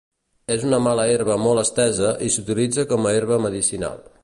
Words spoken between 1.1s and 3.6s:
herba molt estesa i s'utilitza com a herba